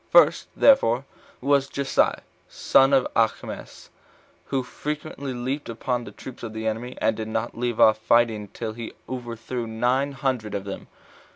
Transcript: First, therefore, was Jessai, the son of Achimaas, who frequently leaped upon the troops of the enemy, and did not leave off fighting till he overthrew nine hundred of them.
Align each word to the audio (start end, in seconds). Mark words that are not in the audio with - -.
First, 0.09 0.47
therefore, 0.55 1.05
was 1.41 1.69
Jessai, 1.69 2.15
the 2.15 2.21
son 2.49 2.91
of 2.91 3.05
Achimaas, 3.15 3.89
who 4.45 4.63
frequently 4.63 5.31
leaped 5.31 5.69
upon 5.69 6.05
the 6.05 6.11
troops 6.11 6.41
of 6.41 6.53
the 6.53 6.65
enemy, 6.65 6.97
and 6.99 7.15
did 7.15 7.27
not 7.27 7.55
leave 7.55 7.79
off 7.79 7.99
fighting 7.99 8.47
till 8.47 8.73
he 8.73 8.93
overthrew 9.07 9.67
nine 9.67 10.13
hundred 10.13 10.55
of 10.55 10.63
them. 10.63 10.87